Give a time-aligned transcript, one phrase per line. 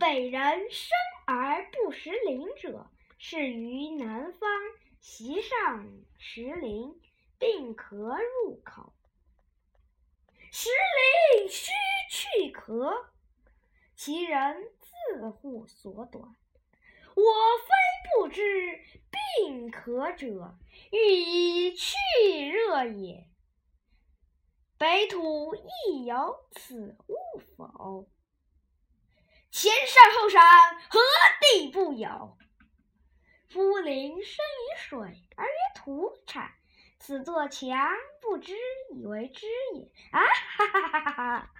[0.00, 0.88] 北人生
[1.26, 4.50] 而不食林者，是于南方
[4.98, 5.86] 席上
[6.16, 6.98] 食林，
[7.38, 8.94] 并可入口。
[10.50, 10.70] 食
[11.36, 11.70] 林须
[12.10, 13.10] 去壳，
[13.94, 16.24] 其人自护所短。
[17.14, 17.22] 我
[17.58, 18.80] 非不知
[19.44, 20.56] 病壳者，
[20.90, 21.94] 欲以去
[22.50, 23.28] 热也。
[24.78, 25.54] 北土
[25.86, 28.08] 亦有此物否？
[29.60, 30.40] 前山后山，
[30.88, 30.98] 何
[31.42, 32.38] 地不有？
[33.50, 34.98] 夫林生于水，
[35.36, 36.50] 而曰土产。
[36.98, 37.90] 此作强，
[38.22, 38.54] 不知
[38.94, 39.92] 以为知也。
[40.12, 41.50] 啊哈哈哈哈哈！